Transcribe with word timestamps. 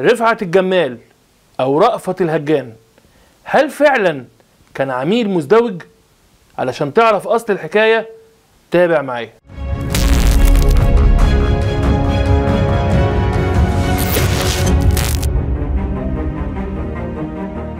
رفعت 0.00 0.42
الجمال 0.42 0.98
أو 1.60 1.78
رأفت 1.78 2.20
الهجان. 2.22 2.72
هل 3.44 3.70
فعلا 3.70 4.24
كان 4.74 4.90
عميل 4.90 5.30
مزدوج؟ 5.30 5.82
علشان 6.58 6.94
تعرف 6.94 7.28
أصل 7.28 7.52
الحكاية 7.52 8.08
تابع 8.70 9.02
معايا. 9.02 9.32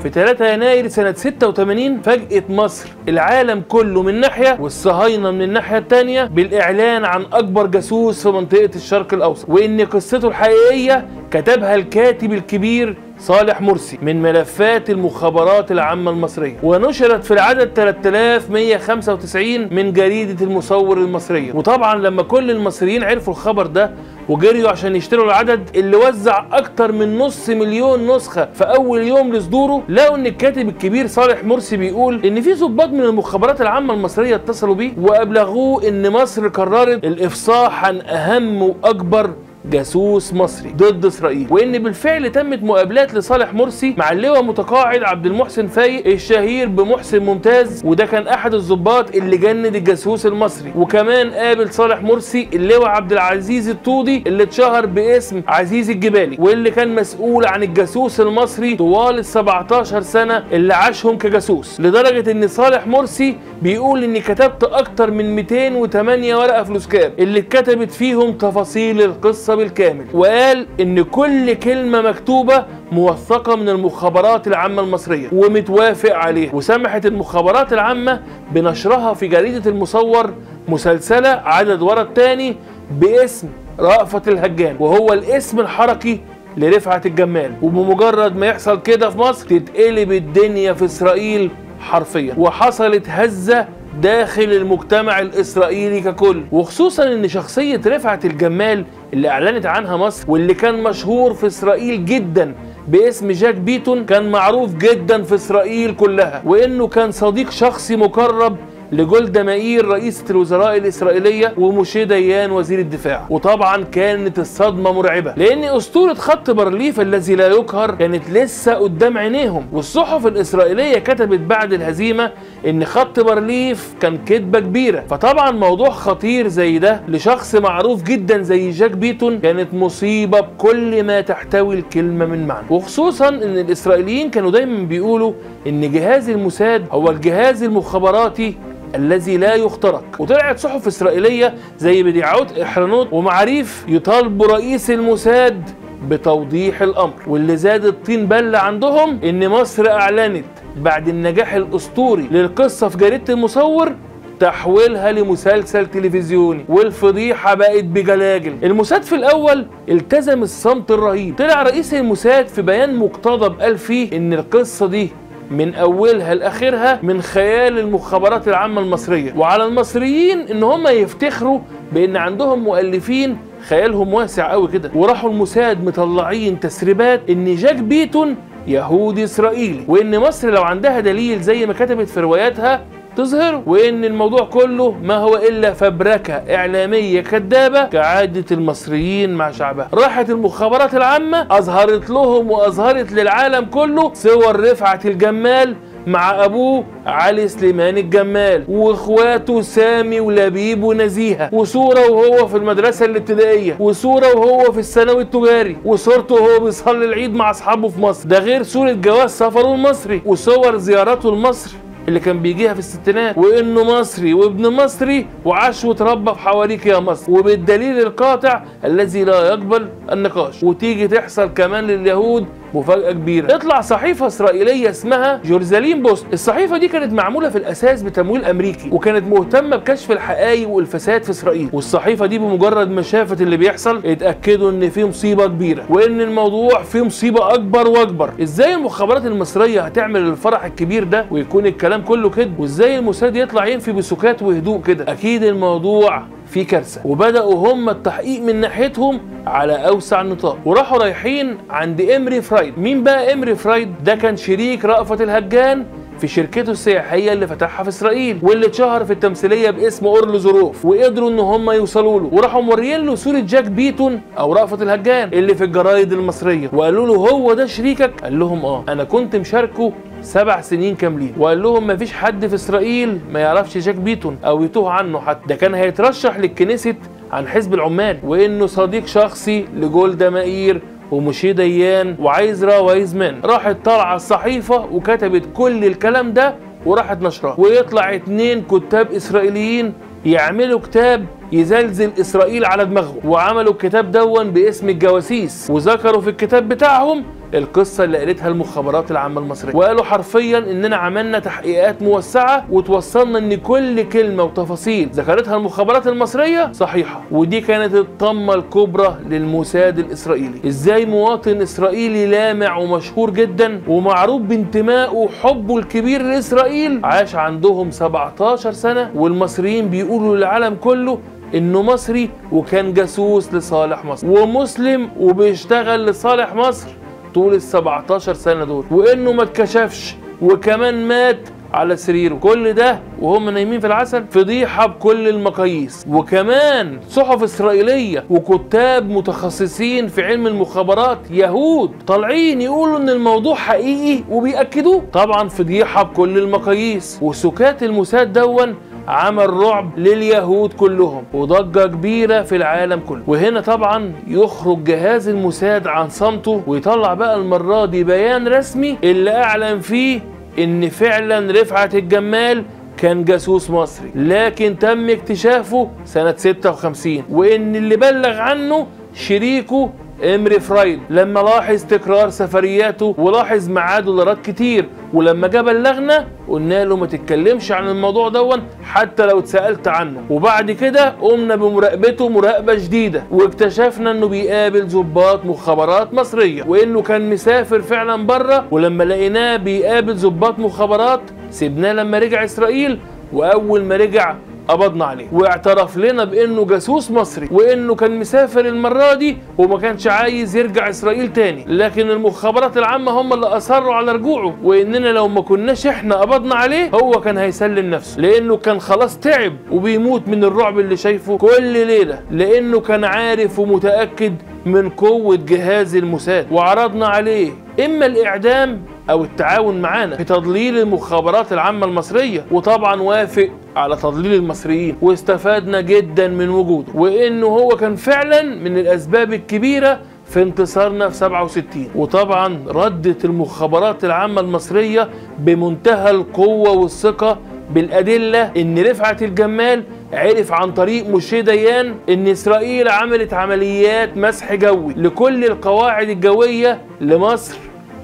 في 0.03 0.09
3 0.09 0.46
يناير 0.53 0.89
سنة 0.89 1.12
86 1.12 2.00
فاجأت 2.03 2.50
مصر 2.50 2.89
العالم 3.09 3.62
كله 3.69 4.03
من 4.03 4.21
ناحية 4.21 4.57
والصهاينة 4.61 5.30
من 5.30 5.43
الناحية 5.43 5.79
التانية 5.79 6.25
بالإعلان 6.25 7.05
عن 7.05 7.25
أكبر 7.32 7.67
جاسوس 7.67 8.23
في 8.23 8.29
منطقة 8.29 8.71
الشرق 8.77 9.14
الأوسط 9.14 9.49
وإن 9.49 9.81
قصته 9.81 10.29
الحقيقية 10.29 11.07
كتبها 11.31 11.75
الكاتب 11.75 12.32
الكبير 12.32 12.96
صالح 13.21 13.61
مرسي 13.61 13.98
من 14.03 14.22
ملفات 14.22 14.90
المخابرات 14.90 15.72
العامة 15.72 16.11
المصرية 16.11 16.57
ونشرت 16.63 17.25
في 17.25 17.31
العدد 17.35 17.71
3195 17.75 19.75
من 19.75 19.93
جريدة 19.93 20.45
المصور 20.46 20.99
المصرية. 20.99 21.53
وطبعا 21.54 21.95
لما 21.95 22.22
كل 22.22 22.50
المصريين 22.50 23.04
عرفوا 23.04 23.32
الخبر 23.32 23.67
ده 23.67 23.90
وجريوا 24.29 24.71
عشان 24.71 24.96
يشتروا 24.96 25.25
العدد 25.25 25.68
اللي 25.76 25.96
وزع 25.96 26.45
أكتر 26.53 26.93
من 26.93 27.18
نص 27.18 27.48
مليون 27.50 28.17
نسخة 28.17 28.48
في 28.54 28.64
أول 28.64 29.03
يوم 29.03 29.32
لصدوره 29.32 29.82
لقوا 29.89 30.17
إن 30.17 30.26
الكاتب 30.26 30.68
الكبير 30.68 31.07
صالح 31.07 31.45
مرسي 31.45 31.76
بيقول 31.76 32.27
إن 32.27 32.41
في 32.41 32.53
ضباط 32.53 32.89
من 32.89 33.00
المخابرات 33.00 33.61
العامة 33.61 33.95
المصرية 33.95 34.34
اتصلوا 34.34 34.75
بيه 34.75 34.92
وأبلغوه 35.00 35.89
إن 35.89 36.11
مصر 36.11 36.48
قررت 36.48 37.05
الإفصاح 37.05 37.84
عن 37.84 38.00
أهم 38.00 38.62
وأكبر 38.62 39.31
جاسوس 39.64 40.33
مصري 40.34 40.70
ضد 40.77 41.05
إسرائيل. 41.05 41.47
وإن 41.50 41.83
بالفعل 41.83 42.33
تمت 42.33 42.62
مقابلات 42.62 43.14
لصالح 43.14 43.55
مرسي 43.55 43.95
مع 43.98 44.12
اللواء 44.12 44.42
متقاعد 44.42 45.03
عبد 45.03 45.27
المحسن 45.27 45.67
فايق 45.67 46.07
الشهير 46.07 46.69
بمحسن 46.69 47.19
ممتاز 47.23 47.83
وده 47.84 48.07
كان 48.07 48.29
أحد 48.29 48.55
الضباط 48.55 49.15
اللي 49.15 49.37
جند 49.37 49.77
الجاسوس 49.77 50.27
المصري. 50.27 50.73
وكمان 50.77 51.31
قابل 51.31 51.73
صالح 51.73 52.03
مرسي 52.03 52.49
اللواء 52.55 52.89
عبد 52.89 53.12
العزيز 53.12 53.69
الطودي 53.69 54.25
اللي 54.27 54.43
اتشهر 54.43 54.87
باسم 54.87 55.43
عزيز 55.49 55.91
الجبالي 55.91 56.37
واللي 56.41 56.71
كان 56.71 56.95
مسؤول 56.95 57.47
عن 57.47 57.62
الجاسوس 57.62 58.21
المصري 58.21 58.77
طوال 58.77 59.19
ال 59.19 59.25
17 59.25 60.01
سنة 60.03 60.45
اللي 60.53 60.75
عاشهم 60.75 61.19
كجاسوس. 61.19 61.81
لدرجة 61.81 62.31
إن 62.31 62.49
صالح 62.49 62.87
مرسي 62.87 63.37
بيقول 63.62 64.05
إني 64.05 64.21
كتبت 64.21 64.65
أكتر 64.65 65.11
من 65.11 65.37
208 65.37 66.37
ورقة 66.37 66.62
فلوسكاب 66.65 67.12
اللي 67.19 67.39
اتكتبت 67.39 67.91
فيهم 67.91 68.33
تفاصيل 68.33 69.03
القصة 69.03 69.50
بالكامل. 69.55 70.05
وقال 70.15 70.67
إن 70.81 71.03
كل 71.03 71.55
كلمة 71.55 72.01
مكتوبة 72.01 72.65
موثقة 72.93 73.56
من 73.56 73.69
المخابرات 73.69 74.47
العامة 74.47 74.83
المصرية 74.83 75.29
ومتوافق 75.33 76.15
عليها 76.15 76.55
وسمحت 76.55 77.06
المخابرات 77.06 77.73
العامة 77.73 78.21
بنشرها 78.53 79.15
في 79.15 79.27
جريدة 79.27 79.71
المصور 79.71 80.34
مسلسلة 80.69 81.28
عدد 81.28 81.83
ورا 81.83 82.03
الثاني 82.03 82.56
باسم 82.91 83.48
رأفت 83.78 84.28
الهجان 84.28 84.77
وهو 84.81 85.12
الاسم 85.12 85.61
الحركي 85.61 86.21
لرفعت 86.56 87.06
الجمال. 87.06 87.53
وبمجرد 87.62 88.37
ما 88.37 88.47
يحصل 88.47 88.83
كده 88.83 89.11
في 89.11 89.19
مصر 89.19 89.47
تتقلب 89.47 90.12
الدنيا 90.12 90.73
في 90.73 90.84
إسرائيل 90.84 91.51
حرفيا. 91.81 92.34
وحصلت 92.39 93.09
هزة 93.09 93.67
داخل 94.03 94.43
المجتمع 94.43 95.21
الإسرائيلي 95.21 96.01
ككل. 96.01 96.43
وخصوصا 96.53 97.05
إن 97.13 97.29
شخصية 97.29 97.81
رفعت 97.87 98.25
الجمال 98.25 98.85
اللي 99.13 99.29
أعلنت 99.29 99.67
عنها 99.67 99.97
مصر 99.97 100.25
واللي 100.29 100.55
كان 100.55 100.83
مشهور 100.83 101.35
في 101.35 101.47
إسرائيل 101.47 102.05
جدا 102.05 102.55
باسم 102.89 103.31
جاك 103.31 103.55
بيتون 103.55 104.05
كان 104.05 104.31
معروف 104.31 104.75
جدا 104.75 105.23
في 105.23 105.35
إسرائيل 105.35 105.95
كلها. 105.95 106.43
وإنه 106.45 106.87
كان 106.87 107.11
صديق 107.11 107.51
شخصي 107.51 107.97
مقرب 107.97 108.57
لجولدا 108.93 109.43
مائير 109.43 109.89
رئيسة 109.89 110.25
الوزراء 110.31 110.77
الإسرائيلية 110.77 111.55
وموشي 111.59 112.05
ديان 112.05 112.50
وزير 112.50 112.79
الدفاع. 112.79 113.27
وطبعا 113.31 113.84
كانت 113.84 114.39
الصدمة 114.39 114.93
مرعبة 114.93 115.34
لأن 115.37 115.65
أسطورة 115.65 116.15
خط 116.15 116.50
بارليف 116.50 117.00
الذي 117.00 117.34
لا 117.34 117.47
يقهر 117.47 117.95
كانت 117.95 118.31
لسه 118.31 118.75
قدام 118.75 119.19
عينيهم. 119.19 119.67
والصحف 119.73 120.27
الإسرائيلية 120.27 120.99
كتبت 120.99 121.41
بعد 121.41 121.73
الهزيمة 121.73 122.31
إن 122.66 122.84
خط 122.84 123.21
بارليف 123.21 123.94
كان 124.00 124.19
كذبة 124.19 124.60
كبيرة. 124.60 125.04
فطبعا 125.10 125.50
موضوع 125.50 125.91
خطير 125.91 126.48
زي 126.48 126.78
ده 126.78 127.00
لشخص 127.09 127.54
معروف 127.54 128.03
جدا 128.03 128.43
زي 128.43 128.71
جاك 128.71 128.91
بيتون 128.91 129.38
كانت 129.38 129.75
مصيبة 129.75 130.41
بكل 130.41 131.04
ما 131.04 131.20
تحتوي 131.20 131.75
الكلمة 131.75 132.26
من 132.26 132.47
معنى. 132.47 132.66
وخصوصا 132.70 133.28
إن 133.28 133.59
الإسرائيليين 133.59 134.31
كانوا 134.31 134.50
دايما 134.50 134.87
بيقولوا 134.87 135.32
إن 135.66 135.93
جهاز 135.93 136.31
الموساد 136.31 136.87
هو 136.93 137.10
الجهاز 137.10 137.62
المخابراتي 137.62 138.54
الذي 138.94 139.37
لا 139.37 139.54
يخترق. 139.54 140.04
وطلعت 140.19 140.59
صحف 140.59 140.87
إسرائيلية 140.87 141.54
زي 141.78 142.03
بديعوت 142.03 142.59
إحرانوت 142.59 143.09
ومعاريف 143.12 143.84
يطالبوا 143.88 144.47
رئيس 144.47 144.91
الموساد 144.91 145.70
بتوضيح 146.09 146.82
الأمر. 146.82 147.15
واللي 147.26 147.56
زاد 147.56 147.84
الطين 147.84 148.26
بلة 148.26 148.59
عندهم 148.59 149.20
إن 149.25 149.49
مصر 149.49 149.88
أعلنت 149.88 150.44
بعد 150.76 151.08
النجاح 151.08 151.54
الأسطوري 151.54 152.28
للقصة 152.31 152.88
في 152.88 152.98
جريدة 152.98 153.34
المصور 153.34 153.92
تحويلها 154.41 155.12
لمسلسل 155.12 155.86
تلفزيوني. 155.86 156.64
والفضيحة 156.69 157.54
بقت 157.54 157.84
بجلاجل. 157.84 158.56
الموساد 158.62 159.03
في 159.03 159.14
الأول 159.14 159.66
التزم 159.88 160.42
الصمت 160.42 160.91
الرهيب. 160.91 161.36
طلع 161.36 161.62
رئيس 161.62 161.94
الموساد 161.94 162.48
في 162.48 162.62
بيان 162.62 162.97
مقتضب 162.97 163.60
قال 163.60 163.78
فيه 163.78 164.16
إن 164.16 164.32
القصة 164.32 164.86
دي 164.86 165.08
من 165.50 165.75
أولها 165.75 166.34
لآخرها 166.34 167.00
من 167.02 167.22
خيال 167.22 167.78
المخابرات 167.78 168.48
العامة 168.48 168.81
المصرية. 168.81 169.34
وعلى 169.37 169.64
المصريين 169.64 170.38
إن 170.38 170.62
هم 170.62 170.88
يفتخروا 170.88 171.60
بإن 171.92 172.16
عندهم 172.16 172.64
مؤلفين 172.64 173.37
خيالهم 173.69 174.14
واسع 174.14 174.50
قوي 174.52 174.69
كده. 174.69 174.91
وراحوا 174.94 175.31
الموساد 175.31 175.84
مطلعين 175.84 176.60
تسريبات 176.60 177.20
إن 177.31 177.54
جاك 177.54 177.76
بيتون 177.76 178.37
يهودي 178.66 179.25
اسرائيلي 179.25 179.84
وإن 179.88 180.19
مصر 180.19 180.50
لو 180.50 180.62
عندها 180.62 181.00
دليل 181.00 181.41
زي 181.41 181.66
ما 181.66 181.72
كتبت 181.72 182.09
في 182.09 182.21
رواياتها 182.21 182.81
تظهر 183.16 183.62
وإن 183.66 184.04
الموضوع 184.04 184.41
كله 184.44 184.91
ما 185.03 185.15
هو 185.15 185.37
إلا 185.37 185.72
فبركة 185.72 186.34
إعلامية 186.34 187.20
كذابه 187.20 187.84
كعادة 187.84 188.44
المصريين 188.53 189.34
مع 189.34 189.50
شعبها. 189.50 189.88
راحت 189.94 190.31
المخابرات 190.31 190.94
العامة 190.94 191.47
أظهرت 191.50 192.10
لهم 192.10 192.50
وأظهرت 192.50 193.12
للعالم 193.12 193.65
كله 193.65 194.15
صور 194.15 194.60
رفعت 194.60 195.06
الجمال 195.06 195.76
مع 196.10 196.44
ابوه 196.44 196.84
علي 197.06 197.48
سليمان 197.48 197.98
الجمال 197.98 198.65
واخواته 198.69 199.60
سامي 199.60 200.21
ولبيب 200.21 200.82
ونزيهة. 200.82 201.50
وصوره 201.53 202.10
وهو 202.10 202.47
في 202.47 202.56
المدرسة 202.56 203.04
الابتدائية 203.04 203.76
وصوره 203.81 204.37
وهو 204.37 204.72
في 204.72 204.78
الثانوي 204.78 205.22
التجاري 205.22 205.76
وصورته 205.84 206.34
وهو 206.34 206.65
بيصلي 206.65 207.04
العيد 207.04 207.34
مع 207.34 207.50
أصحابه 207.50 207.88
في 207.88 208.00
مصر. 208.00 208.28
ده 208.28 208.38
غير 208.38 208.62
صورة 208.62 208.93
جواز 208.93 209.31
سفره 209.31 209.75
المصري 209.75 210.22
وصور 210.26 210.76
زيارته 210.76 211.31
لمصر 211.31 211.70
اللي 212.09 212.20
كان 212.20 212.38
بيجيها 212.43 212.72
في 212.72 212.78
الستينات. 212.78 213.38
وإنه 213.38 213.84
مصري 213.84 214.34
وابن 214.34 214.69
مصري 214.69 215.26
وعاش 215.44 215.84
وتربى 215.84 216.34
في 216.34 216.38
حواليك 216.38 216.87
يا 216.87 216.99
مصر. 216.99 217.32
وبالدليل 217.32 217.99
القاطع 217.99 218.62
الذي 218.84 219.25
لا 219.25 219.47
يقبل 219.49 219.88
النقاش. 220.12 220.62
وتيجي 220.62 221.09
تحصل 221.09 221.47
كمان 221.54 221.84
لليهود 221.87 222.47
مفاجأة 222.75 223.12
كبيرة. 223.12 223.47
تطلع 223.47 223.81
صحيفة 223.81 224.26
إسرائيلية 224.26 224.91
اسمها 224.91 225.41
جورزاليم 225.44 226.03
بوست. 226.03 226.26
الصحيفة 226.32 226.78
دي 226.78 226.88
كانت 226.88 227.12
معمولة 227.12 227.48
في 227.48 227.58
الأساس 227.58 228.03
بتمويل 228.03 228.44
أمريكي 228.44 228.88
وكانت 228.92 229.25
مهتمة 229.26 229.76
بكشف 229.76 230.12
الحقائق 230.12 230.69
والفساد 230.69 231.22
في 231.25 231.31
إسرائيل. 231.31 231.69
والصحيفة 231.72 232.26
دي 232.26 232.38
بمجرد 232.38 232.91
ما 232.91 233.03
شافت 233.03 233.41
اللي 233.41 233.56
بيحصل 233.56 234.03
اتأكدوا 234.04 234.70
إن 234.70 234.91
في 234.91 235.04
مصيبة 235.04 235.47
كبيرة 235.47 235.84
وإن 235.88 236.20
الموضوع 236.20 236.82
فيه 236.82 237.04
مصيبة 237.04 237.54
أكبر 237.54 237.88
وأكبر. 237.88 238.31
إزاي 238.43 238.75
المخابرات 238.75 239.26
المصرية 239.26 239.81
هتعمل 239.81 240.20
الفرح 240.20 240.64
الكبير 240.64 241.05
ده 241.05 241.26
ويكون 241.31 241.66
الكلام 241.66 242.02
كله 242.02 242.31
كده؟ 242.31 242.50
وإزاي 242.58 242.99
الموساد 242.99 243.37
يطلع 243.37 243.66
ينفي 243.66 243.93
بسكات 243.93 244.43
وهدوء 244.43 244.82
كده؟ 244.82 245.12
أكيد 245.12 245.43
الموضوع 245.44 246.23
في 246.50 246.64
كارثة. 246.64 247.00
وبدأوا 247.05 247.73
هم 247.73 247.88
التحقيق 247.88 248.43
من 248.43 248.56
ناحيتهم 248.61 249.20
على 249.47 249.73
أوسع 249.88 250.23
نطاق 250.23 250.58
وراحوا 250.64 250.99
رايحين 250.99 251.58
عند 251.70 252.00
امري 252.00 252.43
فرايد. 252.43 252.79
مين 252.79 253.05
بقى 253.05 253.32
امري 253.32 253.55
فرايد؟ 253.55 254.05
ده 254.05 254.14
كان 254.14 254.37
شريك 254.37 254.85
رأفت 254.85 255.20
الهجان 255.20 255.87
في 256.20 256.28
شركته 256.28 256.70
السياحية 256.70 257.32
اللي 257.32 257.46
فتحها 257.46 257.82
في 257.82 257.88
إسرائيل 257.88 258.38
واللي 258.43 258.67
اتشهر 258.67 259.05
في 259.05 259.12
التمثيلية 259.12 259.70
باسم 259.70 260.06
أورلو 260.06 260.38
ظروف 260.38 260.84
وقدروا 260.84 261.31
إن 261.31 261.38
هم 261.38 261.70
يوصلوا 261.70 262.20
له. 262.20 262.28
وراحوا 262.32 262.62
موريين 262.62 263.06
له 263.06 263.14
صورة 263.14 263.40
جاك 263.40 263.64
بيتون 263.64 264.20
أو 264.38 264.52
رأفت 264.52 264.82
الهجان 264.82 265.28
اللي 265.32 265.55
في 265.55 265.64
الجرايد 265.64 266.12
المصرية. 266.12 266.70
وقالوا 266.72 267.06
له 267.06 267.14
هو 267.14 267.55
ده 267.55 267.67
شريكك؟ 267.67 268.20
قال 268.22 268.38
لهم 268.38 268.64
آه. 268.64 268.84
أنا 268.88 269.05
كنت 269.05 269.37
مشاركه 269.37 269.93
سبع 270.22 270.61
سنين 270.61 270.94
كاملين. 270.94 271.34
وقال 271.38 271.62
لهم 271.62 271.87
مفيش 271.87 272.12
حد 272.12 272.46
في 272.46 272.55
إسرائيل 272.55 273.20
ما 273.32 273.40
يعرفش 273.40 273.78
جاك 273.78 273.94
بيتون 273.94 274.38
أو 274.44 274.62
يتوه 274.62 274.90
عنه 274.90 275.20
حتى. 275.20 275.46
ده 275.49 275.55
كان 275.55 275.75
هيترشح 275.75 276.38
للكنيست 276.38 276.96
عن 277.32 277.49
حزب 277.49 277.75
العمال. 277.75 278.19
وإنه 278.25 278.66
صديق 278.66 279.06
شخصي 279.06 279.66
لجولدا 279.76 280.31
مائير 280.31 280.82
ومشي 281.11 281.53
ديان 281.53 282.17
وعايزرا 282.21 282.79
وايزمان 282.79 283.41
راحت 283.45 283.77
طالعة 283.85 284.17
الصحيفه 284.17 284.87
وكتبت 284.93 285.45
كل 285.55 285.85
الكلام 285.85 286.33
ده 286.33 286.55
وراحت 286.87 287.23
نشرها. 287.23 287.55
ويطلع 287.59 288.15
اتنين 288.15 288.62
كتاب 288.62 289.12
إسرائيليين 289.12 289.93
يعملوا 290.27 290.81
كتاب 290.81 291.27
يزلزل 291.53 292.11
إسرائيل 292.21 292.65
على 292.65 292.85
دماغهم. 292.85 293.21
وعملوا 293.25 293.73
الكتاب 293.73 294.11
دون 294.11 294.51
باسم 294.51 294.89
الجواسيس. 294.89 295.67
وذكروا 295.71 296.21
في 296.21 296.31
الكتاب 296.31 296.69
بتاعهم 296.69 297.25
القصة 297.55 298.05
اللي 298.05 298.19
قالتها 298.19 298.49
المخابرات 298.49 299.11
العامة 299.11 299.41
المصرية. 299.41 299.76
وقالوا 299.76 300.05
حرفيا 300.05 300.58
إننا 300.58 300.97
عملنا 300.97 301.38
تحقيقات 301.38 302.02
موسعة 302.02 302.64
وتوصلنا 302.70 303.38
إن 303.38 303.55
كل 303.55 304.02
كلمة 304.02 304.43
وتفاصيل 304.43 305.08
ذكرتها 305.12 305.56
المخابرات 305.56 306.06
المصرية 306.06 306.73
صحيحة. 306.73 307.23
ودي 307.31 307.61
كانت 307.61 307.94
الطمة 307.94 308.55
الكبرى 308.55 309.17
للموساد 309.29 309.99
الإسرائيلي. 309.99 310.61
إزاي 310.67 311.06
مواطن 311.06 311.61
إسرائيلي 311.61 312.26
لامع 312.26 312.76
ومشهور 312.76 313.31
جدا 313.31 313.81
ومعروف 313.88 314.43
بانتمائه 314.43 315.11
وحبه 315.11 315.79
الكبير 315.79 316.23
لإسرائيل 316.23 317.00
عاش 317.05 317.35
عندهم 317.35 317.91
17 317.91 318.73
سنة 318.73 319.11
والمصريين 319.14 319.88
بيقولوا 319.88 320.37
للعالم 320.37 320.75
كله 320.75 321.19
إنه 321.55 321.82
مصري 321.82 322.31
وكان 322.52 322.94
جاسوس 322.94 323.55
لصالح 323.55 324.05
مصر. 324.05 324.26
ومسلم 324.26 325.11
وبيشتغل 325.20 326.06
لصالح 326.06 326.55
مصر. 326.55 326.88
طول 327.35 327.55
ال 327.55 327.62
17 327.62 328.35
سنة 328.35 328.65
دول 328.65 328.85
وإنه 328.91 329.32
ما 329.32 329.43
اتكشفش 329.43 330.15
وكمان 330.43 331.09
مات 331.09 331.38
على 331.73 331.97
سريره. 331.97 332.35
كل 332.35 332.73
ده 332.73 333.00
وهم 333.21 333.50
نايمين 333.50 333.81
في 333.81 333.87
العسل 333.87 334.25
فضيحة 334.31 334.87
بكل 334.87 335.29
المقاييس. 335.29 336.06
وكمان 336.11 337.00
صحف 337.11 337.43
إسرائيلية 337.43 338.25
وكتاب 338.31 339.11
متخصصين 339.11 340.06
في 340.09 340.23
علم 340.23 340.47
المخابرات 340.47 341.19
يهود 341.31 341.91
طالعين 342.06 342.61
يقولوا 342.61 342.97
إن 342.99 343.09
الموضوع 343.09 343.55
حقيقي 343.55 344.25
وبيأكدوه. 344.31 345.03
طبعا 345.12 345.49
فضيحة 345.49 346.03
بكل 346.03 346.38
المقاييس. 346.38 347.19
وسكات 347.23 347.83
الموساد 347.83 348.33
دون 348.33 348.75
عمل 349.08 349.50
رعب 349.50 349.99
لليهود 349.99 350.73
كلهم 350.73 351.23
وضجة 351.32 351.87
كبيرة 351.87 352.43
في 352.43 352.56
العالم 352.56 353.00
كله. 353.08 353.23
وهنا 353.26 353.61
طبعا 353.61 354.12
يخرج 354.26 354.85
جهاز 354.85 355.29
الموساد 355.29 355.87
عن 355.87 356.08
صمته 356.08 356.62
ويطلع 356.67 357.14
بقى 357.14 357.37
المرة 357.37 357.85
دي 357.85 358.05
بيان 358.05 358.49
رسمي 358.49 358.99
اللي 359.05 359.31
أعلن 359.31 359.81
فيه 359.81 360.20
إن 360.58 360.88
فعلا 360.88 361.52
رفعت 361.61 361.94
الجمال 361.94 362.64
كان 362.97 363.25
جاسوس 363.25 363.70
مصري. 363.70 364.11
لكن 364.14 364.79
تم 364.79 365.11
اكتشافه 365.11 365.88
سنة 366.05 366.35
56 366.37 367.23
وإن 367.31 367.76
اللي 367.76 367.97
بلغ 367.97 368.38
عنه 368.38 368.87
شريكه 369.14 369.91
امري 370.25 370.61
فرايد 370.61 371.00
لما 371.11 371.40
لاحظ 371.40 371.84
تكرار 371.84 372.31
سفرياته 372.31 373.14
ولاحظ 373.19 373.69
معاه 373.70 374.00
دولارات 374.00 374.38
كتير 374.44 374.88
ولما 375.12 375.49
جه 375.49 375.61
بلغنا 375.61 376.26
قلنا 376.49 376.84
له 376.84 376.96
ما 376.96 377.06
تتكلمش 377.06 377.72
عن 377.72 377.88
الموضوع 377.88 378.28
دون 378.28 378.62
حتى 378.82 379.26
لو 379.26 379.38
اتسألت 379.38 379.88
عنه. 379.88 380.20
وبعد 380.31 380.70
كده 380.70 381.08
قمنا 381.20 381.56
بمراقبته 381.56 382.28
مراقبة 382.28 382.76
شديده 382.78 383.22
واكتشفنا 383.31 384.11
إنه 384.11 384.28
بيقابل 384.28 384.87
ضباط 384.87 385.44
مخابرات 385.44 386.14
مصرية 386.14 386.62
وإنه 386.66 387.02
كان 387.02 387.31
مسافر 387.31 387.82
فعلا 387.82 388.26
بره 388.26 388.64
ولما 388.70 389.05
لقيناه 389.05 389.56
بيقابل 389.56 390.14
ضباط 390.14 390.58
مخابرات 390.58 391.20
سيبناه 391.50 391.93
لما 391.93 392.19
رجع 392.19 392.44
إسرائيل 392.44 392.99
وأول 393.32 393.84
ما 393.84 393.96
رجع 393.96 394.34
قبضنا 394.70 395.05
عليه. 395.05 395.26
واعترف 395.32 395.96
لنا 395.96 396.25
بأنه 396.25 396.64
جاسوس 396.64 397.11
مصري 397.11 397.49
وأنه 397.50 397.94
كان 397.94 398.19
مسافر 398.19 398.67
المرة 398.67 399.14
دي 399.14 399.37
وما 399.58 399.78
كانش 399.78 400.06
عايز 400.06 400.56
يرجع 400.56 400.88
إسرائيل 400.88 401.32
تاني. 401.32 401.64
لكن 401.69 402.11
المخابرات 402.11 402.76
العامة 402.76 403.12
هم 403.20 403.32
اللي 403.32 403.46
أصروا 403.46 403.94
على 403.94 404.12
رجوعه 404.12 404.55
وإننا 404.62 405.08
لو 405.08 405.28
ما 405.28 405.40
كناش 405.40 405.87
إحنا 405.87 406.14
قبضنا 406.14 406.55
عليه 406.55 406.90
هو 406.94 407.11
كان 407.11 407.38
هيسلم 407.38 407.90
نفسه. 407.90 408.20
لأنه 408.20 408.56
كان 408.56 408.81
خلاص 408.81 409.19
تعب 409.19 409.52
وبيموت 409.70 410.28
من 410.28 410.44
الرعب 410.44 410.78
اللي 410.78 410.96
شايفه 410.96 411.37
كل 411.37 411.87
ليلة. 411.87 412.20
لأنه 412.31 412.81
كان 412.81 413.05
عارف 413.05 413.58
ومتأكد 413.58 414.34
من 414.66 414.88
قوة 414.88 415.37
جهاز 415.37 415.96
الموساد. 415.96 416.46
وعرضنا 416.52 417.06
عليه 417.06 417.50
إما 417.84 418.06
الإعدام 418.06 418.82
أو 419.11 419.25
التعاون 419.25 419.81
معانا 419.81 420.16
في 420.16 420.25
تضليل 420.25 420.78
المخابرات 420.78 421.52
العامة 421.52 421.87
المصرية. 421.87 422.44
وطبعا 422.50 423.02
وافق 423.02 423.49
على 423.76 423.96
تضليل 423.96 424.34
المصريين 424.34 424.96
واستفادنا 425.02 425.81
جدا 425.81 426.28
من 426.28 426.49
وجوده 426.49 426.93
وإنه 426.94 427.46
هو 427.46 427.69
كان 427.69 427.96
فعلا 427.96 428.43
من 428.43 428.78
الأسباب 428.78 429.32
الكبيرة 429.32 430.00
في 430.26 430.43
انتصارنا 430.43 431.08
في 431.08 431.17
67 431.17 431.64
وطبعا 431.94 432.64
ردت 432.69 433.25
المخابرات 433.25 434.05
العامة 434.05 434.40
المصرية 434.40 435.08
بمنتهى 435.38 436.11
القوة 436.11 436.70
والثقة 436.70 437.38
بالأدلة 437.75 438.52
إن 438.56 438.78
رفعت 438.78 439.22
الجمال 439.22 439.84
عرف 440.12 440.52
عن 440.52 440.73
طريق 440.73 441.06
مشي 441.08 441.43
ديان 441.43 441.94
إن 442.08 442.28
إسرائيل 442.28 442.88
عملت 442.88 443.34
عمليات 443.34 444.16
مسح 444.16 444.55
جوي 444.55 444.94
لكل 444.96 445.44
القواعد 445.44 446.08
الجوية 446.08 446.81
لمصر 447.00 447.56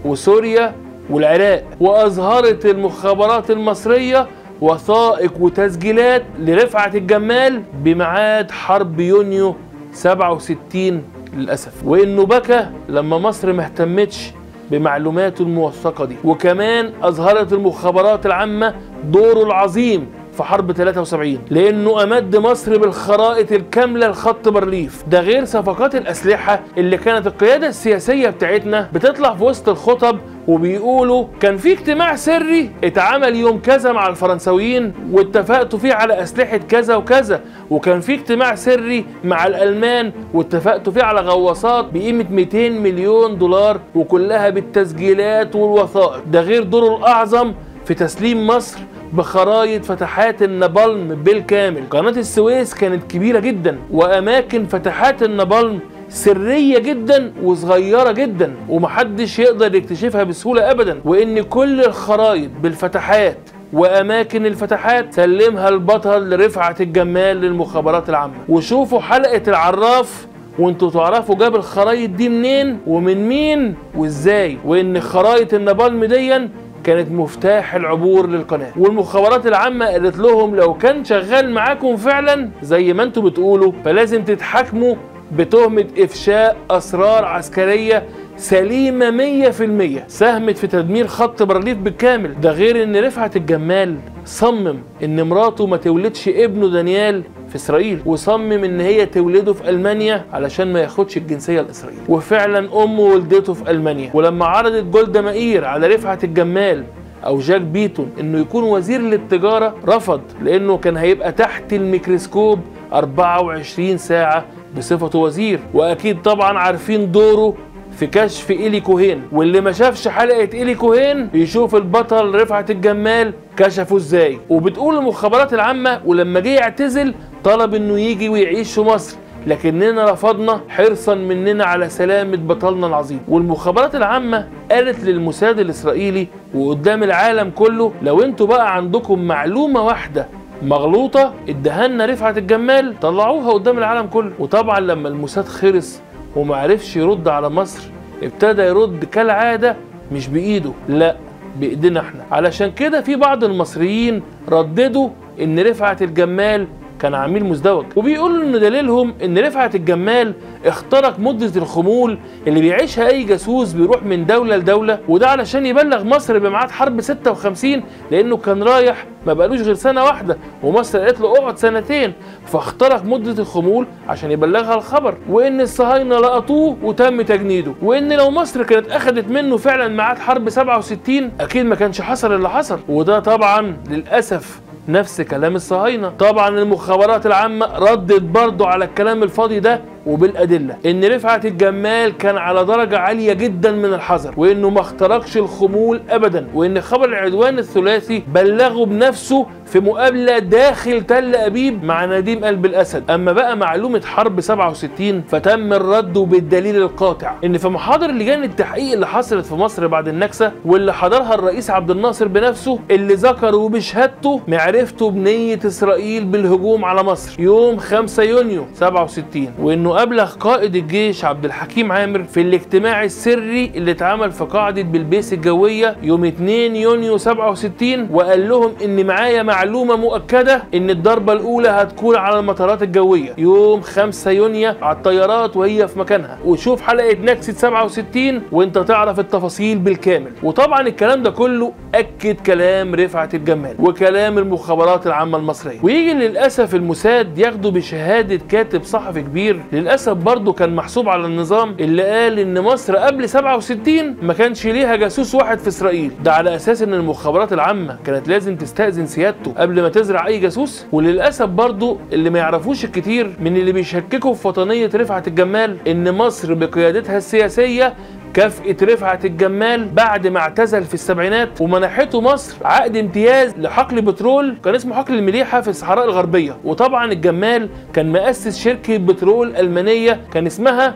وسوريا 0.04 0.74
والعراق 1.10 1.64
وأظهرت 1.80 2.66
المخابرات 2.66 3.50
المصرية 3.50 4.26
وثائق 4.60 5.32
وتسجيلات 5.40 6.22
لرفعت 6.38 6.94
الجمال 6.94 7.62
بميعاد 7.84 8.50
حرب 8.50 9.00
يونيو 9.00 9.54
67 9.92 11.02
للأسف. 11.36 11.72
وإنه 11.84 12.26
بكى 12.26 12.66
لما 12.88 13.18
مصر 13.18 13.52
ما 13.52 13.64
اهتمتش 13.64 14.32
بمعلوماته 14.70 15.42
الموثقة 15.42 16.04
دي. 16.04 16.16
وكمان 16.24 16.92
أظهرت 17.02 17.52
المخابرات 17.52 18.26
العامة 18.26 18.74
دوره 19.04 19.42
العظيم 19.42 20.06
في 20.36 20.42
حرب 20.42 20.72
73 20.72 21.38
لأنه 21.50 22.02
أمد 22.02 22.36
مصر 22.36 22.76
بالخرائط 22.78 23.52
الكاملة 23.52 24.08
لخط 24.08 24.48
بارليف 24.48 25.04
ده 25.10 25.20
غير 25.20 25.44
صفقات 25.44 25.94
الأسلحة 25.94 26.60
اللي 26.78 26.96
كانت 26.96 27.26
القيادة 27.26 27.66
السياسية 27.68 28.28
بتاعتنا 28.30 28.88
بتطلع 28.94 29.34
في 29.34 29.44
وسط 29.44 29.68
الخطب 29.68 30.18
وبيقولوا 30.48 31.24
كان 31.40 31.56
في 31.56 31.72
اجتماع 31.72 32.16
سري 32.16 32.70
اتعمل 32.84 33.36
يوم 33.36 33.58
كذا 33.58 33.92
مع 33.92 34.08
الفرنساويين 34.08 34.92
واتفقتوا 35.12 35.78
فيه 35.78 35.94
على 35.94 36.22
أسلحة 36.22 36.56
كذا 36.56 36.96
وكذا 36.96 37.40
وكان 37.70 38.00
في 38.00 38.14
اجتماع 38.14 38.54
سري 38.54 39.04
مع 39.24 39.46
الألمان 39.46 40.12
واتفقتوا 40.34 40.92
فيه 40.92 41.02
على 41.02 41.20
غواصات 41.20 41.84
بقيمة 41.92 42.24
200 42.30 42.68
مليون 42.70 43.38
دولار 43.38 43.80
وكلها 43.94 44.48
بالتسجيلات 44.50 45.56
والوثائق. 45.56 46.22
ده 46.26 46.40
غير 46.40 46.62
دوره 46.62 46.96
الأعظم 46.96 47.52
في 47.84 47.94
تسليم 47.94 48.46
مصر 48.46 48.78
بخرايط 49.12 49.84
فتحات 49.84 50.42
النابالم 50.42 51.14
بالكامل. 51.14 51.82
قناة 51.90 52.10
السويس 52.10 52.74
كانت 52.74 53.10
كبيرة 53.10 53.38
جدا 53.38 53.78
وأماكن 53.90 54.66
فتحات 54.66 55.22
النابالم 55.22 55.80
سرية 56.08 56.78
جدا 56.78 57.32
وصغيرة 57.42 58.12
جدا 58.12 58.54
ومحدش 58.68 59.38
يقدر 59.38 59.74
يكتشفها 59.74 60.22
بسهولة 60.22 60.70
أبدا. 60.70 61.00
وإن 61.04 61.42
كل 61.42 61.80
الخرايط 61.80 62.50
بالفتحات 62.62 63.38
وأماكن 63.72 64.46
الفتحات 64.46 65.14
سلمها 65.14 65.68
البطل 65.68 66.30
لرفعة 66.30 66.76
الجمال 66.80 67.36
للمخابرات 67.36 68.08
العامة. 68.08 68.34
وشوفوا 68.48 69.00
حلقة 69.00 69.42
العراف 69.48 70.26
وانتوا 70.58 70.90
تعرفوا 70.90 71.34
جاب 71.34 71.56
الخرايط 71.56 72.10
دي 72.10 72.28
منين 72.28 72.78
ومن 72.86 73.28
مين 73.28 73.74
وإزاي. 73.94 74.58
وإن 74.64 75.00
خرايط 75.00 75.54
النابالم 75.54 76.04
ديا 76.04 76.48
كانت 76.86 77.12
مفتاح 77.12 77.74
العبور 77.74 78.26
للقناة. 78.26 78.72
والمخابرات 78.76 79.46
العامة 79.46 79.86
قالت 79.86 80.18
لهم 80.18 80.56
لو 80.56 80.74
كان 80.74 81.04
شغال 81.04 81.50
معاكم 81.50 81.96
فعلا 81.96 82.50
زي 82.62 82.92
ما 82.92 83.02
أنتم 83.02 83.24
بتقولوا 83.24 83.72
فلازم 83.84 84.24
تتحاكموا 84.24 84.94
بتهمة 85.32 85.86
إفشاء 85.98 86.56
أسرار 86.70 87.24
عسكرية 87.24 88.02
سليمة 88.36 89.10
مية 89.10 89.50
في 89.50 89.64
المية. 89.64 90.04
ساهمت 90.08 90.58
في 90.58 90.66
تدمير 90.66 91.06
خط 91.06 91.42
بارليف 91.42 91.78
بالكامل. 91.78 92.40
ده 92.40 92.50
غير 92.50 92.82
إن 92.82 92.96
رفعت 92.96 93.36
الجمال. 93.36 93.96
صمم 94.24 94.78
إن 95.04 95.22
مراته 95.22 95.66
ما 95.66 95.76
تولدش 95.76 96.28
ابنه 96.28 96.68
دانيال 96.68 97.22
في 97.56 97.62
إسرائيل 97.62 98.02
وصمم 98.06 98.52
إن 98.64 98.80
هي 98.80 99.06
تولده 99.06 99.52
في 99.52 99.70
ألمانيا 99.70 100.24
علشان 100.32 100.72
ما 100.72 100.80
ياخدش 100.80 101.16
الجنسية 101.16 101.60
الاسرائيليه 101.60 102.02
وفعلا 102.08 102.58
أمه 102.84 103.00
ولدته 103.00 103.52
في 103.54 103.70
ألمانيا. 103.70 104.10
ولما 104.14 104.44
عرضت 104.46 104.84
جولدا 104.84 105.20
مائير 105.20 105.64
على 105.64 105.86
رفعت 105.86 106.24
الجمال 106.24 106.84
أو 107.26 107.38
جاك 107.38 107.60
بيتون 107.60 108.10
إنه 108.20 108.38
يكون 108.38 108.64
وزير 108.64 109.00
للتجارة 109.00 109.74
رفض 109.88 110.20
لأنه 110.42 110.76
كان 110.78 110.96
هيبقى 110.96 111.32
تحت 111.32 111.72
الميكروسكوب 111.72 112.60
24 112.92 113.98
ساعة 113.98 114.44
بصفته 114.78 115.18
وزير. 115.18 115.60
وأكيد 115.74 116.22
طبعا 116.22 116.58
عارفين 116.58 117.12
دوره 117.12 117.54
في 117.98 118.06
كشف 118.06 118.50
إيلي 118.50 118.80
كوهين. 118.80 119.22
واللي 119.32 119.60
ما 119.60 119.72
شافش 119.72 120.08
حلقة 120.08 120.48
إيلي 120.54 120.74
كوهين 120.74 121.28
يشوف 121.34 121.74
البطل 121.76 122.34
رفعت 122.34 122.70
الجمال 122.70 123.32
كشفه 123.56 123.96
إزاي. 123.96 124.38
وبتقول 124.48 124.96
المخابرات 124.98 125.54
العامة 125.54 126.00
ولما 126.04 126.40
جه 126.40 126.48
يعتزل 126.48 127.14
طلب 127.46 127.74
إنه 127.74 128.00
يجي 128.00 128.28
ويعيش 128.28 128.72
في 128.74 128.80
مصر 128.80 129.16
لكننا 129.46 130.12
رفضنا 130.12 130.60
حرصا 130.68 131.14
مننا 131.14 131.64
على 131.64 131.88
سلامة 131.88 132.36
بطلنا 132.36 132.86
العظيم. 132.86 133.20
والمخابرات 133.28 133.94
العامة 133.94 134.48
قالت 134.70 135.04
للموساد 135.04 135.58
الإسرائيلي 135.60 136.26
وقدام 136.54 137.02
العالم 137.02 137.50
كله 137.50 137.92
لو 138.02 138.22
أنتوا 138.22 138.46
بقى 138.46 138.74
عندكم 138.76 139.18
معلومة 139.18 139.82
واحدة 139.82 140.26
مغلوطة 140.62 141.32
ادهنا 141.48 142.06
رفعت 142.06 142.38
الجمال 142.38 143.00
طلعوها 143.00 143.52
قدام 143.52 143.78
العالم 143.78 144.06
كله. 144.06 144.32
وطبعا 144.38 144.80
لما 144.80 145.08
الموساد 145.08 145.44
خرس 145.44 146.00
ومعرفش 146.36 146.96
يرد 146.96 147.28
على 147.28 147.48
مصر 147.50 147.82
ابتدى 148.22 148.62
يرد 148.62 149.04
كالعادة 149.04 149.76
مش 150.12 150.28
بإيده 150.28 150.70
لا 150.88 151.16
بإيدينا 151.60 152.00
إحنا. 152.00 152.20
علشان 152.30 152.70
كده 152.72 153.00
في 153.00 153.16
بعض 153.16 153.44
المصريين 153.44 154.22
رددوا 154.48 155.08
إن 155.40 155.58
رفعت 155.58 156.02
الجمال 156.02 156.66
كان 157.00 157.14
عميل 157.14 157.44
مزدوج. 157.44 157.84
وبيقولوا 157.96 158.42
إن 158.44 158.52
دليلهم 158.52 159.14
إن 159.24 159.38
رفعت 159.38 159.74
الجمال 159.74 160.34
اخترق 160.66 161.18
مدة 161.18 161.52
الخمول 161.56 162.18
اللي 162.46 162.60
بيعيشها 162.60 163.08
أي 163.08 163.22
جاسوس 163.24 163.72
بيروح 163.72 164.02
من 164.02 164.26
دولة 164.26 164.56
لدولة 164.56 164.98
وده 165.08 165.28
علشان 165.28 165.66
يبلغ 165.66 166.04
مصر 166.04 166.38
بميعاد 166.38 166.70
حرب 166.70 167.00
56 167.00 167.82
لأنه 168.10 168.36
كان 168.36 168.62
رايح 168.62 169.06
ما 169.26 169.32
بقالوش 169.32 169.60
غير 169.60 169.74
سنة 169.74 170.04
واحدة 170.04 170.36
ومصر 170.62 170.98
قالت 170.98 171.20
له 171.20 171.38
أقعد 171.38 171.58
سنتين 171.58 172.12
فاخترق 172.46 173.04
مدة 173.04 173.42
الخمول 173.42 173.86
عشان 174.08 174.30
يبلغها 174.30 174.74
الخبر. 174.74 175.14
وإن 175.28 175.60
الصهاينة 175.60 176.18
لقطوه 176.18 176.76
وتم 176.82 177.22
تجنيده. 177.22 177.74
وإن 177.82 178.12
لو 178.12 178.30
مصر 178.30 178.62
كانت 178.62 178.88
أخدت 178.92 179.30
منه 179.30 179.56
فعلا 179.56 179.88
ميعاد 179.88 180.18
حرب 180.18 180.48
67 180.48 181.30
أكيد 181.40 181.66
ما 181.66 181.74
كانش 181.74 182.00
حصل 182.00 182.32
اللي 182.34 182.50
حصل. 182.50 182.78
وده 182.88 183.18
طبعا 183.18 183.76
للأسف 183.90 184.60
نفس 184.88 185.20
كلام 185.20 185.56
الصهاينة. 185.56 186.08
طبعا 186.08 186.48
المخابرات 186.48 187.26
العامة 187.26 187.78
ردت 187.78 188.22
برضه 188.22 188.68
على 188.68 188.84
الكلام 188.84 189.22
الفاضي 189.22 189.60
ده. 189.60 189.80
وبالأدلة 190.06 190.76
إن 190.86 191.04
رفعت 191.04 191.46
الجمال 191.46 192.16
كان 192.16 192.36
على 192.36 192.64
درجة 192.64 192.98
عالية 192.98 193.32
جدا 193.32 193.72
من 193.72 193.94
الحذر 193.94 194.34
وإنه 194.36 194.70
ما 194.70 194.80
اخترقش 194.80 195.36
الخمول 195.36 196.00
أبدا 196.10 196.46
وإن 196.54 196.80
خبر 196.80 197.04
العدوان 197.08 197.58
الثلاثي 197.58 198.22
بلغه 198.34 198.84
بنفسه 198.84 199.46
في 199.66 199.80
مقابلة 199.80 200.38
داخل 200.38 201.02
تل 201.06 201.34
أبيب 201.36 201.84
مع 201.84 202.04
نديم 202.04 202.44
قلب 202.44 202.66
الأسد. 202.66 203.10
أما 203.10 203.32
بقى 203.32 203.56
معلومة 203.56 204.00
حرب 204.04 204.40
67 204.40 205.22
فتم 205.28 205.72
الرد 205.72 206.12
بالدليل 206.18 206.76
القاطع 206.76 207.34
إن 207.44 207.58
في 207.58 207.68
محاضر 207.68 208.10
لجان 208.10 208.42
التحقيق 208.44 208.92
اللي 208.92 209.06
حصلت 209.06 209.46
في 209.46 209.54
مصر 209.54 209.86
بعد 209.86 210.08
النكسة 210.08 210.52
واللي 210.64 210.92
حضرها 210.94 211.34
الرئيس 211.34 211.70
عبد 211.70 211.90
الناصر 211.90 212.28
بنفسه 212.28 212.78
اللي 212.90 213.14
ذكروا 213.14 213.68
بشهادته 213.68 214.40
معرفته 214.48 215.10
بنية 215.10 215.58
إسرائيل 215.66 216.24
بالهجوم 216.24 216.84
على 216.84 217.02
مصر 217.02 217.40
يوم 217.40 217.76
5 217.78 218.22
يونيو 218.22 218.64
67 218.74 219.48
وإنه 219.60 219.95
أبلغ 219.96 220.34
قائد 220.34 220.76
الجيش 220.76 221.24
عبد 221.24 221.44
الحكيم 221.44 221.92
عامر 221.92 222.24
في 222.24 222.40
الاجتماع 222.40 223.04
السري 223.04 223.70
اللي 223.74 223.90
اتعمل 223.90 224.32
في 224.32 224.44
قاعدة 224.44 224.82
بلبيس 224.82 225.32
الجوية 225.32 225.96
يوم 226.02 226.24
2 226.24 226.76
يونيو 226.76 227.16
67 227.16 228.08
وقال 228.10 228.48
لهم 228.48 228.72
إن 228.84 229.06
معايا 229.06 229.42
معلومة 229.42 229.96
مؤكدة 229.96 230.62
إن 230.74 230.90
الضربة 230.90 231.32
الأولى 231.32 231.68
هتكون 231.68 232.16
على 232.16 232.38
المطارات 232.38 232.82
الجوية 232.82 233.34
يوم 233.38 233.80
5 233.80 234.30
يونيو 234.30 234.72
على 234.82 234.96
الطيارات 234.96 235.56
وهي 235.56 235.88
في 235.88 235.98
مكانها. 235.98 236.38
وشوف 236.44 236.82
حلقة 236.82 237.16
نكسة 237.22 237.52
67 237.52 238.42
وأنت 238.52 238.78
تعرف 238.78 239.18
التفاصيل 239.20 239.78
بالكامل. 239.78 240.32
وطبعا 240.42 240.80
الكلام 240.80 241.22
ده 241.22 241.30
كله 241.30 241.72
أكد 241.94 242.40
كلام 242.40 242.94
رفعت 242.94 243.34
الجمال 243.34 243.74
وكلام 243.78 244.38
المخابرات 244.38 245.06
العامة 245.06 245.38
المصرية. 245.38 245.78
ويجي 245.82 246.12
للأسف 246.14 246.74
الموساد 246.74 247.38
ياخده 247.38 247.70
بشهادة 247.70 248.40
كاتب 248.48 248.82
صحفي 248.82 249.20
كبير 249.22 249.60
للأسف 249.72 249.85
برضه 250.08 250.52
كان 250.52 250.74
محسوب 250.76 251.08
على 251.08 251.26
النظام 251.26 251.76
اللي 251.80 252.02
قال 252.02 252.38
إن 252.38 252.60
مصر 252.60 252.96
قبل 252.96 253.28
67 253.28 254.16
ما 254.22 254.32
كانش 254.32 254.66
ليها 254.66 254.96
جاسوس 254.96 255.34
واحد 255.34 255.58
في 255.58 255.68
إسرائيل. 255.68 256.10
ده 256.24 256.32
على 256.32 256.56
أساس 256.56 256.82
إن 256.82 256.94
المخابرات 256.94 257.52
العامة 257.52 257.96
كانت 258.06 258.28
لازم 258.28 258.56
تستأذن 258.56 259.06
سيادته 259.06 259.52
قبل 259.56 259.82
ما 259.82 259.88
تزرع 259.88 260.26
أي 260.26 260.38
جاسوس. 260.38 260.86
وللأسف 260.92 261.46
برضه 261.46 261.98
اللي 262.12 262.30
ما 262.30 262.38
يعرفوش 262.38 262.84
الكتير 262.84 263.30
من 263.40 263.56
اللي 263.56 263.72
بيشككوا 263.72 264.34
في 264.34 264.48
وطنية 264.48 264.90
رفعت 264.94 265.28
الجمال 265.28 265.76
إن 265.88 266.12
مصر 266.12 266.54
بقيادتها 266.54 267.16
السياسية 267.16 267.94
كافأة 268.36 268.76
رفعت 268.82 269.24
الجمال 269.24 269.88
بعد 269.88 270.26
ما 270.26 270.38
اعتزل 270.40 270.84
في 270.84 270.94
السبعينات 270.94 271.60
ومنحته 271.60 272.20
مصر 272.20 272.56
عقد 272.64 272.96
امتياز 272.96 273.54
لحقل 273.58 274.00
بترول 274.02 274.56
كان 274.64 274.74
اسمه 274.74 274.94
حقل 274.94 275.14
المليحة 275.14 275.60
في 275.60 275.68
الصحراء 275.68 276.04
الغربية. 276.04 276.56
وطبعا 276.64 277.12
الجمال 277.12 277.68
كان 277.94 278.12
مؤسس 278.12 278.58
شركة 278.58 278.96
بترول 278.96 279.56
ألمانية 279.56 280.20
كان 280.32 280.46
اسمها 280.46 280.94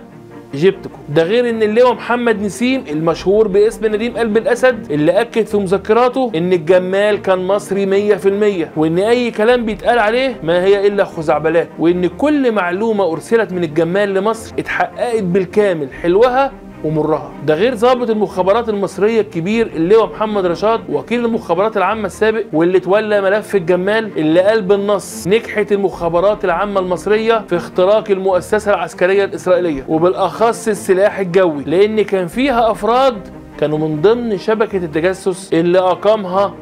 جبتكو 0.54 0.98
ده 1.08 1.22
غير 1.22 1.50
إن 1.50 1.62
اللواء 1.62 1.94
محمد 1.94 2.42
نسيم 2.42 2.84
المشهور 2.90 3.48
باسم 3.48 3.86
نديم 3.86 4.16
قلب 4.16 4.36
الأسد 4.36 4.92
اللي 4.92 5.20
أكد 5.20 5.46
في 5.46 5.56
مذكراته 5.56 6.30
إن 6.34 6.52
الجمال 6.52 7.22
كان 7.22 7.38
مصري 7.38 7.86
100% 8.18 8.78
وإن 8.78 8.98
أي 8.98 9.30
كلام 9.30 9.64
بيتقال 9.64 9.98
عليه 9.98 10.36
ما 10.42 10.64
هي 10.64 10.86
إلا 10.86 11.04
خزعبلات 11.04 11.68
وإن 11.78 12.06
كل 12.06 12.52
معلومة 12.52 13.12
أرسلت 13.12 13.52
من 13.52 13.64
الجمال 13.64 14.14
لمصر 14.14 14.54
اتحققت 14.58 15.22
بالكامل 15.22 15.88
حلوها 16.02 16.52
ومرها. 16.84 17.30
ده 17.46 17.54
غير 17.54 17.74
ضابط 17.74 18.10
المخابرات 18.10 18.68
المصرية 18.68 19.20
الكبير 19.20 19.66
اللواء 19.66 20.06
محمد 20.06 20.46
رشاد 20.46 20.80
وكيل 20.88 21.24
المخابرات 21.24 21.76
العامة 21.76 22.06
السابق 22.06 22.44
واللي 22.52 22.80
تولى 22.80 23.20
ملف 23.20 23.54
الجمال 23.56 24.18
اللي 24.18 24.40
قال 24.40 24.62
بالنص. 24.62 25.26
نجحت 25.26 25.72
المخابرات 25.72 26.44
العامة 26.44 26.80
المصرية 26.80 27.44
في 27.48 27.56
اختراق 27.56 28.10
المؤسسة 28.10 28.74
العسكرية 28.74 29.24
الإسرائيلية 29.24 29.84
وبالأخص 29.88 30.68
السلاح 30.68 31.18
الجوي 31.18 31.64
لأن 31.64 32.02
كان 32.02 32.26
فيها 32.26 32.70
أفراد 32.70 33.28
كانوا 33.60 33.78
من 33.78 34.00
ضمن 34.02 34.38
شبكة 34.38 34.76
التجسس 34.78 35.52
اللي 35.52 35.78
أقامها 35.78 36.54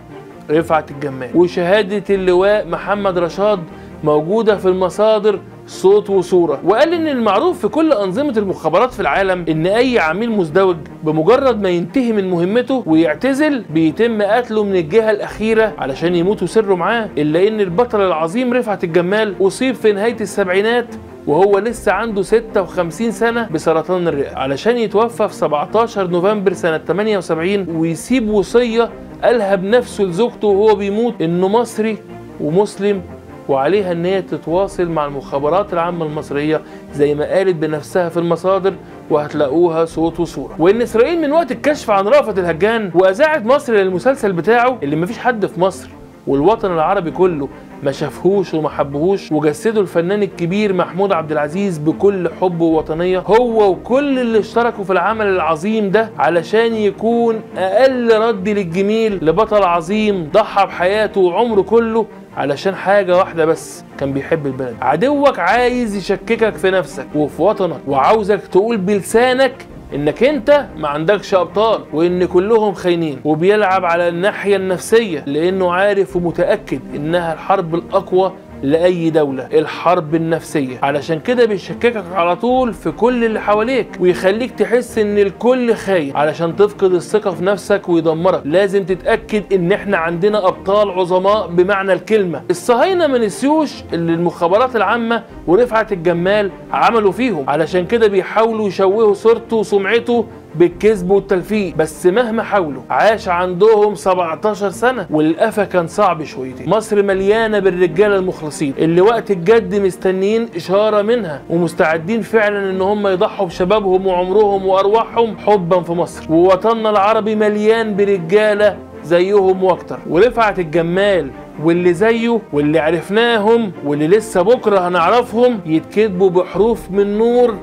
رفعت 0.51 0.91
الجمال. 0.91 1.31
وشهادة 1.35 2.15
اللواء 2.15 2.67
محمد 2.67 3.19
رشاد 3.19 3.61
موجودة 4.05 4.57
في 4.57 4.69
المصادر 4.69 5.39
صوت 5.69 6.11
وصورة. 6.11 6.61
وقال 6.65 6.95
إن 6.95 7.09
المعروف 7.09 7.59
في 7.61 7.69
كل 7.69 7.93
أنظمة 7.93 8.35
المخابرات 8.37 8.93
في 8.93 9.01
العالم 9.01 9.45
إن 9.49 9.67
أي 9.67 9.99
عميل 9.99 10.31
مزدوج 10.31 10.77
بمجرد 11.05 11.63
ما 11.63 11.69
ينتهي 11.69 12.13
من 12.13 12.31
مهمته 12.31 12.83
ويعتزل 12.87 13.65
بيتم 13.71 14.23
قتله 14.23 14.65
من 14.65 14.77
الجهة 14.77 15.11
الأخيرة 15.11 15.73
علشان 15.79 16.15
يموتوا 16.15 16.47
سره 16.47 16.75
معاه 16.75 17.09
إلا 17.19 17.49
إن 17.49 17.61
البطل 17.61 18.01
العظيم 18.01 18.53
رفعت 18.53 18.85
الجمال 18.85 19.35
أصيب 19.41 19.75
في 19.75 19.93
نهاية 19.93 20.17
السبعينات 20.21 20.87
وهو 21.27 21.59
لسه 21.59 21.93
عنده 21.93 22.23
56 22.23 23.11
سنة 23.11 23.49
بسرطان 23.49 24.09
الرئة. 24.09 24.37
علشان 24.37 24.77
يتوفى 24.77 25.29
في 25.29 25.35
17 25.35 26.07
نوفمبر 26.07 26.53
سنة 26.53 26.79
78 26.79 27.67
ويسيب 27.77 28.29
وصية 28.31 28.91
قالها 29.25 29.55
بنفسه 29.55 30.05
لزوجته 30.05 30.49
وهو 30.49 30.75
بيموت 30.75 31.23
إنه 31.23 31.49
مصري 31.49 31.99
ومسلم 32.41 33.03
وعليها 33.49 33.93
إن 33.93 34.05
هي 34.05 34.23
تتواصل 34.23 34.89
مع 34.89 35.07
المخابرات 35.07 35.73
العامة 35.73 36.07
المصرية 36.07 36.61
زي 36.95 37.15
ما 37.15 37.25
قالت 37.25 37.55
بنفسها 37.57 38.09
في 38.09 38.17
المصادر 38.17 38.75
وهتلاقوها 39.11 39.85
صوت 39.85 40.21
وصورة. 40.21 40.55
وإن 40.59 40.83
إسرائيل 40.83 41.21
من 41.21 41.33
وقت 41.33 41.53
الكشف 41.53 41.91
عن 41.91 42.09
رأفت 42.09 42.39
الهجان 42.39 42.91
وأذاعت 42.95 43.47
مصر 43.47 43.73
للمسلسل 43.75 44.33
بتاعه 44.33 44.79
اللي 44.83 44.97
مفيش 44.97 45.19
حد 45.19 45.47
في 45.47 45.61
مصر 45.61 45.89
والوطن 46.27 46.73
العربي 46.73 47.11
كله 47.11 47.49
ما 47.83 47.93
شافهوش 47.93 48.55
وما 48.55 48.69
حبهوش 48.69 49.33
وجسده 49.33 49.81
الفنان 49.81 50.23
الكبير 50.23 50.73
محمود 50.73 51.13
عبد 51.13 51.33
العزيز 51.33 51.79
بكل 51.79 52.29
حب 52.41 52.61
ووطنية 52.61 53.19
هو 53.19 53.71
وكل 53.71 54.19
اللي 54.19 54.39
اشتركوا 54.39 54.85
في 54.85 54.93
العمل 54.93 55.27
العظيم 55.27 55.91
ده 55.91 56.11
علشان 56.19 56.75
يكون 56.75 57.41
أقل 57.57 58.19
رد 58.21 58.49
للجميل 58.49 59.19
لبطل 59.23 59.63
عظيم 59.63 60.29
ضحى 60.35 60.67
بحياته 60.67 61.21
وعمره 61.21 61.61
كله 61.61 62.07
علشان 62.39 62.75
حاجة 62.75 63.17
واحدة 63.17 63.45
بس 63.45 63.85
كان 63.99 64.13
بيحب 64.13 64.47
البلد. 64.47 64.77
عدوك 64.83 65.39
عايز 65.39 65.97
يشككك 65.97 66.55
في 66.55 66.71
نفسك 66.71 67.07
وفي 67.15 67.43
وطنك 67.43 67.81
وعاوزك 67.87 68.47
تقول 68.47 68.77
بلسانك 68.77 69.67
إنك 69.95 70.23
أنت 70.23 70.67
ما 70.77 70.89
عندكش 70.89 71.35
أبطال 71.35 71.81
وإن 71.93 72.25
كلهم 72.25 72.75
خاينين. 72.75 73.21
وبيلعب 73.25 73.85
على 73.85 74.09
الناحية 74.09 74.57
النفسية 74.57 75.25
لأنه 75.27 75.73
عارف 75.73 76.17
ومتأكد 76.17 76.81
إنها 76.95 77.33
الحرب 77.33 77.75
الأقوى 77.75 78.33
لأي 78.63 79.11
دولة. 79.11 79.47
الحرب 79.53 80.15
النفسية. 80.15 80.79
علشان 80.83 81.21
كده 81.21 81.45
بيشككك 81.45 82.05
على 82.15 82.37
طول 82.37 82.75
في 82.75 82.91
كل 82.91 83.25
اللي 83.25 83.41
حواليك 83.41 83.89
ويخليك 84.01 84.51
تحس 84.51 84.99
إن 84.99 85.19
الكل 85.19 85.75
خاين 85.75 86.17
علشان 86.17 86.57
تفقد 86.57 86.93
الثقة 86.95 87.31
في 87.31 87.45
نفسك 87.45 87.89
ويدمرك 87.89 88.43
لازم 88.45 88.85
تتأكد 88.85 89.53
إن 89.53 89.73
إحنا 89.73 89.97
عندنا 89.97 90.49
أبطال 90.49 90.91
عظماء 90.91 91.47
بمعنى 91.47 91.93
الكلمة. 91.93 92.43
الصهاينة 92.51 93.07
ما 93.07 93.19
نسيوش 93.19 93.73
اللي 93.93 94.15
المخابرات 94.15 94.77
العامة 94.77 95.23
ورفعت 95.47 95.93
الجمال 95.93 96.51
عملوا 96.73 97.13
فيهم. 97.13 97.51
علشان 97.51 97.87
كده 97.87 98.07
بيحاولوا 98.07 98.69
يشوهوا 98.69 99.15
صورته 99.15 99.57
وسمعته 99.57 100.27
بالكذب 100.55 101.11
والتلفيق 101.11 101.77
بس 101.77 102.07
مهما 102.07 102.43
حاولوا 102.43 102.83
عاش 102.91 103.29
عندهم 103.29 103.95
17 103.95 104.71
سنة 104.71 105.07
والقفا 105.11 105.65
كان 105.65 105.87
صعب 105.87 106.25
شويتين. 106.25 106.69
مصر 106.71 107.03
مليانة 107.03 107.59
بالرجالة 107.59 108.17
المخلصين 108.17 108.75
اللي 108.79 109.01
وقت 109.01 109.31
الجد 109.31 109.75
مستنيين 109.75 110.49
إشارة 110.57 111.03
منها 111.03 111.43
ومستعدين 111.51 112.23
فعلا 112.23 112.71
إن 112.71 112.81
هم 112.81 113.07
يضحوا 113.07 113.47
بشبابهم 113.47 114.07
وعمرهم 114.07 114.67
وأرواحهم 114.67 115.37
حبا 115.39 115.83
في 115.83 115.93
مصر. 115.93 116.33
ووطننا 116.33 116.91
العربي 116.91 117.35
مليان 117.35 117.97
برجالة 117.97 118.77
زيهم 119.05 119.65
وأكتر. 119.65 119.99
ورفعت 120.09 120.59
الجمال 120.59 121.31
واللي 121.63 121.95
زيه 121.95 122.41
واللي 122.53 122.79
عرفناهم 122.79 123.73
واللي 123.85 124.07
لسه 124.09 124.43
بكرة 124.43 124.89
هنعرفهم 124.89 125.61
يتكتبوا 125.67 126.31
بحروف 126.31 126.91
من 126.91 127.19
نور 127.19 127.55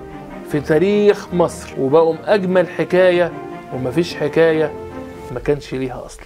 في 0.52 0.60
تاريخ 0.62 1.34
مصر 1.34 1.74
وبقوا 1.80 2.16
أجمل 2.26 2.70
حكاية 2.70 3.32
ومفيش 3.74 4.16
حكاية 4.16 4.72
ما 5.32 5.40
كانش 5.40 5.74
ليها 5.74 6.06
أصل. 6.06 6.22